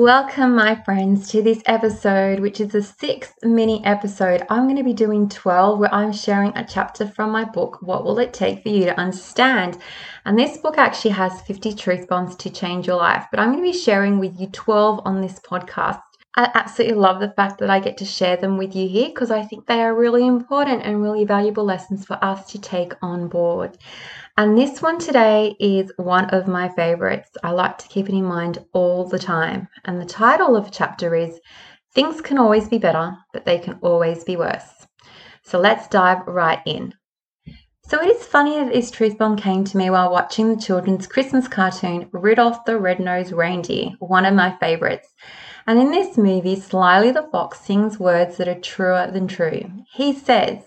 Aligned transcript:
Welcome, 0.00 0.54
my 0.54 0.76
friends, 0.84 1.28
to 1.30 1.42
this 1.42 1.60
episode, 1.66 2.38
which 2.38 2.60
is 2.60 2.70
the 2.70 2.84
sixth 2.84 3.34
mini 3.42 3.84
episode. 3.84 4.46
I'm 4.48 4.66
going 4.66 4.76
to 4.76 4.84
be 4.84 4.92
doing 4.92 5.28
12, 5.28 5.76
where 5.76 5.92
I'm 5.92 6.12
sharing 6.12 6.56
a 6.56 6.64
chapter 6.64 7.04
from 7.04 7.32
my 7.32 7.44
book, 7.44 7.78
What 7.82 8.04
Will 8.04 8.20
It 8.20 8.32
Take 8.32 8.62
for 8.62 8.68
You 8.68 8.84
to 8.84 8.96
Understand? 8.96 9.76
And 10.24 10.38
this 10.38 10.56
book 10.58 10.78
actually 10.78 11.10
has 11.10 11.42
50 11.42 11.74
truth 11.74 12.06
bombs 12.06 12.36
to 12.36 12.48
change 12.48 12.86
your 12.86 12.94
life, 12.94 13.26
but 13.32 13.40
I'm 13.40 13.50
going 13.50 13.64
to 13.64 13.72
be 13.72 13.76
sharing 13.76 14.20
with 14.20 14.40
you 14.40 14.46
12 14.46 15.00
on 15.04 15.20
this 15.20 15.40
podcast. 15.40 16.00
I 16.36 16.50
absolutely 16.54 16.96
love 16.96 17.20
the 17.20 17.30
fact 17.30 17.58
that 17.58 17.70
I 17.70 17.80
get 17.80 17.96
to 17.98 18.04
share 18.04 18.36
them 18.36 18.58
with 18.58 18.76
you 18.76 18.88
here 18.88 19.08
because 19.08 19.30
I 19.30 19.42
think 19.42 19.66
they 19.66 19.80
are 19.82 19.94
really 19.94 20.26
important 20.26 20.82
and 20.84 21.02
really 21.02 21.24
valuable 21.24 21.64
lessons 21.64 22.04
for 22.04 22.22
us 22.22 22.50
to 22.52 22.60
take 22.60 22.92
on 23.02 23.28
board. 23.28 23.76
And 24.36 24.56
this 24.56 24.80
one 24.80 24.98
today 24.98 25.56
is 25.58 25.90
one 25.96 26.26
of 26.26 26.46
my 26.46 26.68
favorites. 26.68 27.30
I 27.42 27.50
like 27.50 27.78
to 27.78 27.88
keep 27.88 28.08
it 28.08 28.14
in 28.14 28.24
mind 28.24 28.64
all 28.72 29.08
the 29.08 29.18
time. 29.18 29.68
And 29.84 30.00
the 30.00 30.06
title 30.06 30.54
of 30.54 30.66
the 30.66 30.70
chapter 30.70 31.14
is 31.14 31.40
Things 31.92 32.20
Can 32.20 32.38
Always 32.38 32.68
Be 32.68 32.78
Better, 32.78 33.16
but 33.32 33.44
They 33.44 33.58
Can 33.58 33.78
Always 33.82 34.22
Be 34.22 34.36
Worse. 34.36 34.86
So 35.42 35.58
let's 35.58 35.88
dive 35.88 36.26
right 36.26 36.60
in. 36.66 36.94
So 37.88 37.98
it 38.02 38.10
is 38.10 38.22
funny 38.22 38.56
that 38.56 38.70
this 38.70 38.90
truth 38.90 39.16
bomb 39.16 39.38
came 39.38 39.64
to 39.64 39.78
me 39.78 39.88
while 39.88 40.12
watching 40.12 40.50
the 40.50 40.60
children's 40.60 41.06
Christmas 41.06 41.48
cartoon 41.48 42.10
Rudolph 42.12 42.66
the 42.66 42.78
Red-Nosed 42.78 43.32
Reindeer, 43.32 43.92
one 43.98 44.26
of 44.26 44.34
my 44.34 44.54
favorites. 44.60 45.08
And 45.66 45.78
in 45.78 45.90
this 45.90 46.18
movie, 46.18 46.54
Slyly 46.54 47.14
the 47.14 47.26
Fox 47.32 47.60
sings 47.60 47.98
words 47.98 48.36
that 48.36 48.46
are 48.46 48.60
truer 48.60 49.10
than 49.10 49.26
true. 49.26 49.62
He 49.90 50.12
says, 50.12 50.58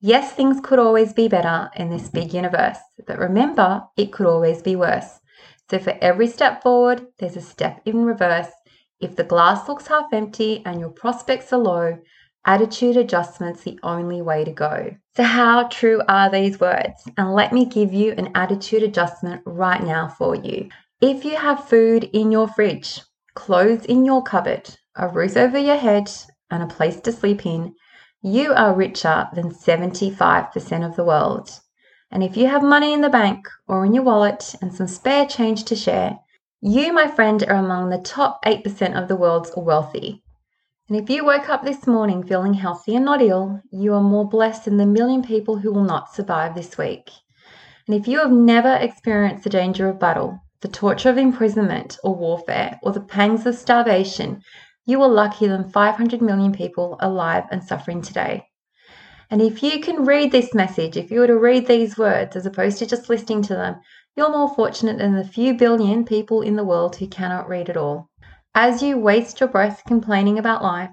Yes, 0.00 0.32
things 0.32 0.60
could 0.60 0.80
always 0.80 1.12
be 1.12 1.28
better 1.28 1.70
in 1.76 1.90
this 1.90 2.08
big 2.08 2.34
universe, 2.34 2.78
but 3.06 3.20
remember, 3.20 3.84
it 3.96 4.12
could 4.12 4.26
always 4.26 4.60
be 4.60 4.74
worse. 4.74 5.20
So 5.70 5.78
for 5.78 5.96
every 6.00 6.26
step 6.26 6.64
forward, 6.64 7.06
there's 7.20 7.36
a 7.36 7.40
step 7.40 7.82
in 7.84 8.04
reverse. 8.04 8.50
If 8.98 9.14
the 9.14 9.22
glass 9.22 9.68
looks 9.68 9.86
half 9.86 10.12
empty 10.12 10.64
and 10.66 10.80
your 10.80 10.90
prospects 10.90 11.52
are 11.52 11.60
low, 11.60 11.98
attitude 12.48 12.96
adjustment's 12.96 13.62
the 13.62 13.78
only 13.82 14.22
way 14.22 14.42
to 14.42 14.50
go. 14.50 14.96
So 15.14 15.22
how 15.22 15.68
true 15.68 16.00
are 16.08 16.30
these 16.30 16.58
words? 16.58 17.06
And 17.18 17.34
let 17.34 17.52
me 17.52 17.66
give 17.66 17.92
you 17.92 18.12
an 18.12 18.30
attitude 18.34 18.82
adjustment 18.82 19.42
right 19.44 19.82
now 19.82 20.08
for 20.08 20.34
you. 20.34 20.70
If 21.02 21.26
you 21.26 21.36
have 21.36 21.68
food 21.68 22.04
in 22.04 22.32
your 22.32 22.48
fridge, 22.48 23.02
clothes 23.34 23.84
in 23.84 24.06
your 24.06 24.22
cupboard, 24.22 24.66
a 24.96 25.08
roof 25.08 25.36
over 25.36 25.58
your 25.58 25.76
head, 25.76 26.10
and 26.50 26.62
a 26.62 26.66
place 26.66 26.98
to 27.02 27.12
sleep 27.12 27.44
in, 27.44 27.74
you 28.22 28.54
are 28.54 28.74
richer 28.74 29.28
than 29.34 29.50
75% 29.50 30.86
of 30.86 30.96
the 30.96 31.04
world. 31.04 31.50
And 32.10 32.22
if 32.24 32.34
you 32.34 32.46
have 32.46 32.62
money 32.62 32.94
in 32.94 33.02
the 33.02 33.10
bank 33.10 33.46
or 33.66 33.84
in 33.84 33.92
your 33.92 34.04
wallet 34.04 34.54
and 34.62 34.74
some 34.74 34.88
spare 34.88 35.26
change 35.26 35.64
to 35.64 35.76
share, 35.76 36.18
you, 36.62 36.94
my 36.94 37.08
friend, 37.08 37.42
are 37.42 37.56
among 37.56 37.90
the 37.90 37.98
top 37.98 38.42
8% 38.46 39.00
of 39.00 39.06
the 39.06 39.16
world's 39.16 39.52
wealthy. 39.54 40.24
And 40.88 40.96
if 40.96 41.10
you 41.10 41.22
woke 41.22 41.50
up 41.50 41.64
this 41.64 41.86
morning 41.86 42.22
feeling 42.22 42.54
healthy 42.54 42.96
and 42.96 43.04
not 43.04 43.20
ill, 43.20 43.60
you 43.70 43.92
are 43.92 44.00
more 44.00 44.26
blessed 44.26 44.64
than 44.64 44.78
the 44.78 44.86
million 44.86 45.22
people 45.22 45.58
who 45.58 45.70
will 45.70 45.84
not 45.84 46.14
survive 46.14 46.54
this 46.54 46.78
week. 46.78 47.10
And 47.86 47.94
if 47.94 48.08
you 48.08 48.18
have 48.20 48.30
never 48.30 48.74
experienced 48.74 49.44
the 49.44 49.50
danger 49.50 49.90
of 49.90 50.00
battle, 50.00 50.40
the 50.62 50.68
torture 50.68 51.10
of 51.10 51.18
imprisonment 51.18 51.98
or 52.02 52.14
warfare, 52.14 52.80
or 52.82 52.92
the 52.92 53.02
pangs 53.02 53.44
of 53.44 53.54
starvation, 53.54 54.40
you 54.86 55.02
are 55.02 55.10
luckier 55.10 55.48
than 55.48 55.68
500 55.68 56.22
million 56.22 56.52
people 56.52 56.96
alive 57.00 57.44
and 57.50 57.62
suffering 57.62 58.00
today. 58.00 58.48
And 59.30 59.42
if 59.42 59.62
you 59.62 59.80
can 59.80 60.06
read 60.06 60.32
this 60.32 60.54
message, 60.54 60.96
if 60.96 61.10
you 61.10 61.20
were 61.20 61.26
to 61.26 61.38
read 61.38 61.66
these 61.66 61.98
words 61.98 62.34
as 62.34 62.46
opposed 62.46 62.78
to 62.78 62.86
just 62.86 63.10
listening 63.10 63.42
to 63.42 63.54
them, 63.54 63.76
you're 64.16 64.30
more 64.30 64.54
fortunate 64.54 64.96
than 64.96 65.14
the 65.14 65.22
few 65.22 65.52
billion 65.52 66.06
people 66.06 66.40
in 66.40 66.56
the 66.56 66.64
world 66.64 66.96
who 66.96 67.06
cannot 67.08 67.46
read 67.46 67.68
at 67.68 67.76
all. 67.76 68.08
As 68.60 68.82
you 68.82 68.98
waste 68.98 69.38
your 69.38 69.48
breath 69.48 69.84
complaining 69.86 70.36
about 70.36 70.64
life 70.64 70.90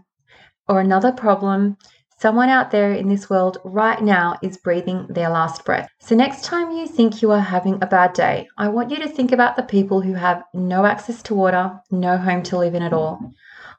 or 0.67 0.79
another 0.79 1.11
problem, 1.11 1.77
someone 2.19 2.47
out 2.47 2.69
there 2.69 2.91
in 2.91 3.09
this 3.09 3.27
world 3.27 3.57
right 3.65 3.99
now 4.03 4.37
is 4.43 4.59
breathing 4.59 5.07
their 5.09 5.29
last 5.29 5.65
breath. 5.65 5.89
So, 5.99 6.15
next 6.15 6.43
time 6.43 6.69
you 6.69 6.85
think 6.85 7.23
you 7.23 7.31
are 7.31 7.39
having 7.39 7.81
a 7.81 7.87
bad 7.87 8.13
day, 8.13 8.47
I 8.55 8.67
want 8.67 8.91
you 8.91 8.97
to 8.97 9.09
think 9.09 9.31
about 9.31 9.55
the 9.55 9.63
people 9.63 9.99
who 9.99 10.13
have 10.13 10.43
no 10.53 10.85
access 10.85 11.23
to 11.23 11.33
water, 11.33 11.81
no 11.89 12.17
home 12.17 12.43
to 12.43 12.57
live 12.59 12.75
in 12.75 12.83
at 12.83 12.93
all. 12.93 13.19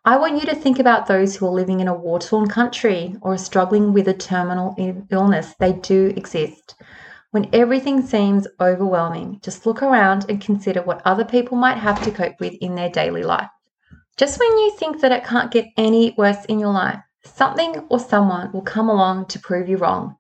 I 0.05 0.17
want 0.17 0.41
you 0.41 0.47
to 0.47 0.57
think 0.57 0.81
about 0.81 1.07
those 1.07 1.37
who 1.37 1.47
are 1.47 1.51
living 1.53 1.79
in 1.79 1.87
a 1.87 1.95
war 1.95 2.19
torn 2.19 2.49
country 2.49 3.15
or 3.23 3.35
are 3.35 3.39
struggling 3.39 3.93
with 3.93 4.09
a 4.09 4.15
terminal 4.15 4.75
illness. 5.13 5.55
They 5.61 5.75
do 5.75 6.13
exist. 6.17 6.75
When 7.31 7.49
everything 7.53 8.03
seems 8.03 8.49
overwhelming, 8.61 9.39
just 9.45 9.65
look 9.65 9.81
around 9.81 10.27
and 10.29 10.41
consider 10.41 10.83
what 10.83 11.03
other 11.05 11.25
people 11.25 11.57
might 11.57 11.79
have 11.79 12.03
to 12.03 12.11
cope 12.11 12.41
with 12.41 12.55
in 12.55 12.75
their 12.75 12.91
daily 12.91 13.23
life. 13.23 13.49
Just 14.17 14.41
when 14.41 14.51
you 14.59 14.73
think 14.79 15.01
that 15.01 15.13
it 15.13 15.25
can't 15.25 15.53
get 15.53 15.67
any 15.77 16.15
worse 16.17 16.45
in 16.47 16.59
your 16.59 16.73
life, 16.73 17.01
something 17.23 17.87
or 17.91 18.01
someone 18.01 18.51
will 18.53 18.63
come 18.63 18.89
along 18.89 19.27
to 19.27 19.39
prove 19.39 19.69
you 19.69 19.77
wrong. 19.77 20.17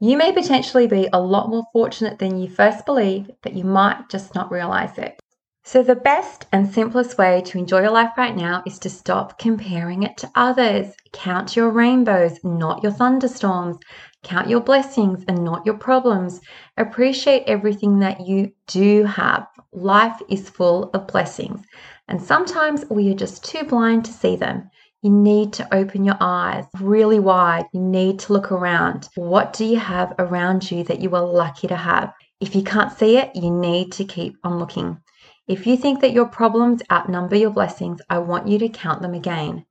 You 0.00 0.16
may 0.16 0.32
potentially 0.32 0.86
be 0.86 1.08
a 1.12 1.20
lot 1.20 1.50
more 1.50 1.64
fortunate 1.72 2.18
than 2.18 2.38
you 2.38 2.48
first 2.48 2.86
believe, 2.86 3.30
but 3.42 3.52
you 3.52 3.64
might 3.64 4.08
just 4.08 4.34
not 4.34 4.50
realize 4.50 4.96
it. 4.96 5.20
So, 5.66 5.82
the 5.82 5.96
best 5.96 6.46
and 6.52 6.72
simplest 6.72 7.16
way 7.16 7.40
to 7.46 7.58
enjoy 7.58 7.80
your 7.82 7.90
life 7.90 8.12
right 8.18 8.36
now 8.36 8.62
is 8.66 8.78
to 8.80 8.90
stop 8.90 9.38
comparing 9.38 10.02
it 10.02 10.16
to 10.18 10.30
others. 10.34 10.94
Count 11.12 11.56
your 11.56 11.70
rainbows, 11.70 12.38
not 12.44 12.82
your 12.82 12.92
thunderstorms. 12.92 13.78
Count 14.22 14.48
your 14.48 14.60
blessings 14.60 15.24
and 15.26 15.42
not 15.42 15.64
your 15.64 15.76
problems. 15.76 16.40
Appreciate 16.76 17.44
everything 17.46 17.98
that 18.00 18.26
you 18.26 18.52
do 18.66 19.04
have. 19.04 19.46
Life 19.72 20.20
is 20.28 20.50
full 20.50 20.90
of 20.94 21.06
blessings, 21.06 21.60
and 22.08 22.22
sometimes 22.22 22.84
we 22.90 23.10
are 23.10 23.16
just 23.16 23.44
too 23.44 23.64
blind 23.64 24.04
to 24.04 24.12
see 24.12 24.36
them. 24.36 24.70
You 25.02 25.10
need 25.10 25.52
to 25.54 25.74
open 25.74 26.04
your 26.04 26.16
eyes 26.20 26.64
really 26.80 27.18
wide. 27.18 27.66
You 27.72 27.80
need 27.80 28.18
to 28.20 28.32
look 28.32 28.50
around. 28.50 29.08
What 29.16 29.52
do 29.52 29.64
you 29.64 29.78
have 29.78 30.14
around 30.18 30.70
you 30.70 30.84
that 30.84 31.00
you 31.00 31.14
are 31.14 31.24
lucky 31.24 31.68
to 31.68 31.76
have? 31.76 32.12
If 32.40 32.54
you 32.54 32.62
can't 32.62 32.92
see 32.92 33.18
it, 33.18 33.34
you 33.34 33.50
need 33.50 33.92
to 33.92 34.04
keep 34.04 34.36
on 34.44 34.58
looking. 34.58 34.98
If 35.46 35.66
you 35.66 35.76
think 35.76 36.00
that 36.00 36.12
your 36.12 36.26
problems 36.26 36.82
outnumber 36.90 37.36
your 37.36 37.50
blessings, 37.50 38.00
I 38.08 38.18
want 38.18 38.48
you 38.48 38.58
to 38.60 38.68
count 38.68 39.02
them 39.02 39.12
again. 39.12 39.66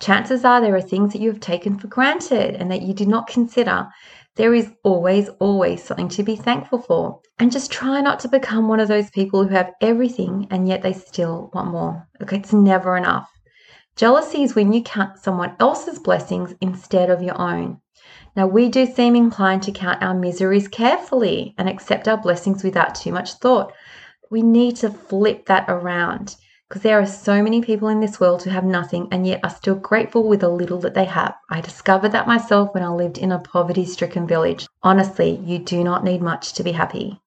Chances 0.00 0.44
are 0.44 0.60
there 0.60 0.76
are 0.76 0.80
things 0.80 1.12
that 1.12 1.20
you 1.20 1.30
have 1.32 1.40
taken 1.40 1.78
for 1.78 1.88
granted 1.88 2.54
and 2.54 2.70
that 2.70 2.82
you 2.82 2.94
did 2.94 3.08
not 3.08 3.26
consider. 3.26 3.88
There 4.36 4.54
is 4.54 4.70
always, 4.82 5.28
always 5.40 5.82
something 5.82 6.08
to 6.10 6.22
be 6.22 6.36
thankful 6.36 6.78
for. 6.78 7.20
And 7.38 7.50
just 7.50 7.72
try 7.72 8.00
not 8.00 8.20
to 8.20 8.28
become 8.28 8.68
one 8.68 8.80
of 8.80 8.88
those 8.88 9.10
people 9.10 9.44
who 9.44 9.54
have 9.54 9.72
everything 9.80 10.46
and 10.50 10.68
yet 10.68 10.82
they 10.82 10.92
still 10.92 11.50
want 11.52 11.70
more. 11.70 12.06
Okay, 12.22 12.38
it's 12.38 12.52
never 12.52 12.96
enough. 12.96 13.30
Jealousy 13.96 14.42
is 14.42 14.54
when 14.54 14.72
you 14.72 14.82
count 14.82 15.18
someone 15.18 15.56
else's 15.58 15.98
blessings 15.98 16.54
instead 16.60 17.10
of 17.10 17.22
your 17.22 17.40
own. 17.40 17.80
Now, 18.36 18.46
we 18.46 18.68
do 18.68 18.84
seem 18.84 19.16
inclined 19.16 19.62
to 19.62 19.72
count 19.72 20.02
our 20.02 20.14
miseries 20.14 20.68
carefully 20.68 21.54
and 21.56 21.68
accept 21.68 22.06
our 22.06 22.18
blessings 22.18 22.62
without 22.62 22.94
too 22.94 23.12
much 23.12 23.32
thought 23.34 23.72
we 24.30 24.42
need 24.42 24.76
to 24.76 24.90
flip 24.90 25.46
that 25.46 25.64
around 25.68 26.36
because 26.68 26.82
there 26.82 27.00
are 27.00 27.06
so 27.06 27.42
many 27.42 27.62
people 27.62 27.88
in 27.88 28.00
this 28.00 28.18
world 28.18 28.42
who 28.42 28.50
have 28.50 28.64
nothing 28.64 29.06
and 29.12 29.26
yet 29.26 29.40
are 29.44 29.50
still 29.50 29.76
grateful 29.76 30.28
with 30.28 30.40
the 30.40 30.48
little 30.48 30.80
that 30.80 30.94
they 30.94 31.04
have. 31.04 31.34
I 31.48 31.60
discovered 31.60 32.10
that 32.12 32.26
myself 32.26 32.74
when 32.74 32.82
I 32.82 32.88
lived 32.88 33.18
in 33.18 33.30
a 33.30 33.38
poverty 33.38 33.84
stricken 33.84 34.26
village. 34.26 34.66
Honestly, 34.82 35.36
you 35.44 35.58
do 35.58 35.84
not 35.84 36.02
need 36.02 36.22
much 36.22 36.54
to 36.54 36.64
be 36.64 36.72
happy. 36.72 37.20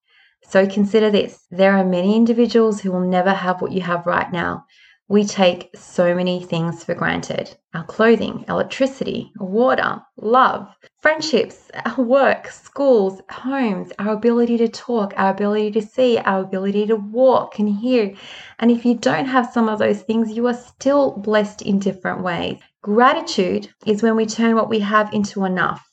So 0.44 0.68
consider 0.68 1.10
this 1.10 1.46
there 1.52 1.74
are 1.78 1.86
many 1.86 2.16
individuals 2.16 2.82
who 2.82 2.92
will 2.92 3.08
never 3.08 3.32
have 3.32 3.62
what 3.62 3.72
you 3.72 3.82
have 3.82 4.06
right 4.06 4.32
now, 4.32 4.66
we 5.10 5.26
take 5.26 5.72
so 5.76 6.14
many 6.14 6.44
things 6.44 6.84
for 6.84 6.94
granted 6.94 7.58
our 7.74 7.84
clothing, 7.84 8.46
electricity, 8.48 9.32
water, 9.38 10.00
love, 10.18 10.68
friendships, 11.02 11.72
our 11.86 12.04
work, 12.04 12.48
schools, 12.48 13.20
homes, 13.30 13.92
our 13.98 14.14
ability 14.14 14.58
to 14.58 14.68
talk, 14.68 15.14
our 15.18 15.32
ability 15.32 15.72
to 15.72 15.82
see, 15.82 16.20
our 16.20 16.42
ability 16.42 16.86
to 16.86 16.96
walk 16.96 17.58
and 17.58 17.70
hear. 17.70 18.14
And 18.60 18.70
if 18.70 18.86
you 18.86 18.96
don't 18.96 19.26
have 19.26 19.52
some 19.52 19.68
of 19.68 19.80
those 19.80 20.04
things, 20.04 20.38
you 20.38 20.46
are 20.48 20.54
still 20.54 21.18
blessed 21.18 21.64
in 21.64 21.80
different 21.80 22.22
ways. 22.22 22.60
Gratitude 22.84 23.68
is 23.88 24.04
when 24.04 24.16
we 24.16 24.28
turn 24.28 24.56
what 24.56 24.70
we 24.70 24.80
have 24.80 25.12
into 25.12 25.44
enough. 25.44 25.84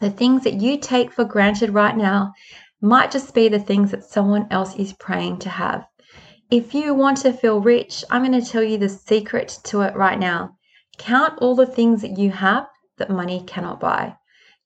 The 0.00 0.10
things 0.10 0.44
that 0.44 0.60
you 0.60 0.76
take 0.78 1.10
for 1.10 1.24
granted 1.24 1.70
right 1.70 1.96
now 1.96 2.34
might 2.82 3.10
just 3.10 3.34
be 3.34 3.48
the 3.48 3.60
things 3.60 3.92
that 3.92 4.04
someone 4.04 4.46
else 4.50 4.74
is 4.76 4.92
praying 4.94 5.38
to 5.38 5.48
have. 5.48 5.86
If 6.50 6.74
you 6.74 6.94
want 6.94 7.18
to 7.18 7.32
feel 7.32 7.60
rich, 7.60 8.04
I'm 8.10 8.24
going 8.24 8.38
to 8.40 8.50
tell 8.50 8.62
you 8.62 8.78
the 8.78 8.88
secret 8.88 9.58
to 9.64 9.82
it 9.82 9.96
right 9.96 10.18
now. 10.18 10.56
Count 10.98 11.38
all 11.38 11.54
the 11.54 11.66
things 11.66 12.02
that 12.02 12.18
you 12.18 12.30
have 12.30 12.66
that 12.98 13.10
money 13.10 13.42
cannot 13.46 13.80
buy. 13.80 14.16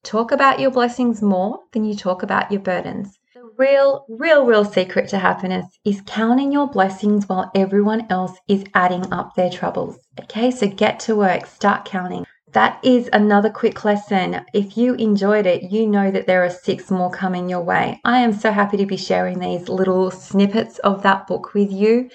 Talk 0.03 0.33
about 0.33 0.61
your 0.61 0.71
blessings 0.71 1.23
more 1.23 1.61
than 1.73 1.85
you 1.85 1.95
talk 1.95 2.23
about 2.23 2.51
your 2.51 2.61
burdens. 2.61 3.19
The 3.35 3.49
real, 3.57 4.05
real, 4.09 4.45
real 4.45 4.65
secret 4.65 5.09
to 5.11 5.19
happiness 5.19 5.67
is 5.85 6.03
counting 6.07 6.53
your 6.53 6.69
blessings 6.69 7.29
while 7.29 7.51
everyone 7.55 8.07
else 8.11 8.39
is 8.49 8.65
adding 8.75 9.13
up 9.13 9.35
their 9.35 9.51
troubles. 9.51 9.99
Okay, 10.21 10.51
so 10.51 10.67
get 10.69 11.01
to 11.01 11.17
work, 11.17 11.47
start 11.47 11.85
counting. 11.85 12.27
That 12.57 12.83
is 12.83 13.11
another 13.13 13.51
quick 13.51 13.85
lesson. 13.85 14.41
If 14.55 14.79
you 14.79 14.95
enjoyed 14.95 15.45
it, 15.45 15.65
you 15.65 15.87
know 15.87 16.11
that 16.11 16.27
there 16.27 16.43
are 16.43 16.49
six 16.49 16.91
more 16.91 17.11
coming 17.11 17.51
your 17.51 17.61
way. 17.61 18.01
I 18.03 18.21
am 18.21 18.33
so 18.33 18.51
happy 18.51 18.79
to 18.79 18.87
be 18.87 18.97
sharing 18.97 19.41
these 19.41 19.69
little 19.69 20.11
snippets 20.11 20.79
of 20.79 21.03
that 21.03 21.27
book 21.27 21.53
with 21.53 21.71
you. 21.71 22.09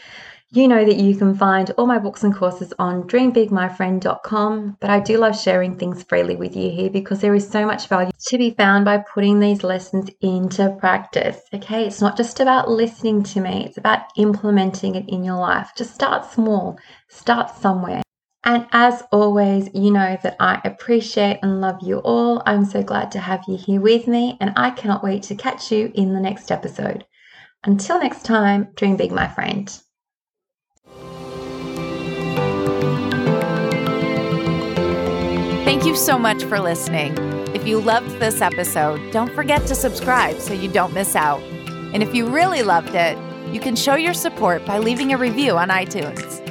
You 0.49 0.67
know 0.67 0.83
that 0.83 0.95
you 0.95 1.15
can 1.15 1.35
find 1.35 1.69
all 1.77 1.85
my 1.85 1.99
books 1.99 2.23
and 2.23 2.35
courses 2.35 2.73
on 2.79 3.03
dreambigmyfriend.com, 3.03 4.77
but 4.79 4.89
I 4.89 4.99
do 4.99 5.19
love 5.19 5.39
sharing 5.39 5.77
things 5.77 6.01
freely 6.01 6.35
with 6.35 6.55
you 6.55 6.71
here 6.71 6.89
because 6.89 7.21
there 7.21 7.35
is 7.35 7.47
so 7.47 7.63
much 7.67 7.88
value 7.88 8.09
to 8.29 8.38
be 8.39 8.49
found 8.49 8.83
by 8.83 8.97
putting 8.97 9.39
these 9.39 9.63
lessons 9.63 10.09
into 10.21 10.75
practice. 10.79 11.39
Okay, 11.53 11.85
it's 11.85 12.01
not 12.01 12.17
just 12.17 12.39
about 12.39 12.67
listening 12.67 13.21
to 13.25 13.41
me, 13.41 13.65
it's 13.67 13.77
about 13.77 14.05
implementing 14.17 14.95
it 14.95 15.07
in 15.07 15.23
your 15.23 15.38
life. 15.38 15.69
Just 15.77 15.93
start 15.93 16.25
small, 16.25 16.79
start 17.09 17.55
somewhere. 17.55 18.01
And 18.43 18.65
as 18.71 19.03
always, 19.11 19.69
you 19.73 19.91
know 19.91 20.17
that 20.23 20.35
I 20.39 20.59
appreciate 20.65 21.39
and 21.43 21.61
love 21.61 21.77
you 21.83 21.99
all. 21.99 22.41
I'm 22.47 22.65
so 22.65 22.81
glad 22.81 23.11
to 23.11 23.19
have 23.19 23.43
you 23.47 23.55
here 23.55 23.79
with 23.79 24.07
me, 24.07 24.38
and 24.41 24.51
I 24.55 24.71
cannot 24.71 25.03
wait 25.03 25.23
to 25.23 25.35
catch 25.35 25.71
you 25.71 25.91
in 25.93 26.13
the 26.13 26.19
next 26.19 26.51
episode. 26.51 27.05
Until 27.63 27.99
next 27.99 28.25
time, 28.25 28.69
dream 28.75 28.97
big, 28.97 29.11
my 29.11 29.27
friend. 29.27 29.69
Thank 35.63 35.85
you 35.85 35.95
so 35.95 36.17
much 36.17 36.43
for 36.43 36.59
listening. 36.59 37.15
If 37.53 37.67
you 37.67 37.79
loved 37.79 38.19
this 38.19 38.41
episode, 38.41 39.11
don't 39.11 39.31
forget 39.33 39.67
to 39.67 39.75
subscribe 39.75 40.39
so 40.39 40.53
you 40.53 40.67
don't 40.67 40.93
miss 40.93 41.15
out. 41.15 41.41
And 41.93 42.01
if 42.01 42.15
you 42.15 42.25
really 42.25 42.63
loved 42.63 42.95
it, 42.95 43.19
you 43.53 43.59
can 43.59 43.75
show 43.75 43.95
your 43.95 44.15
support 44.15 44.65
by 44.65 44.79
leaving 44.79 45.13
a 45.13 45.17
review 45.17 45.57
on 45.57 45.69
iTunes. 45.69 46.50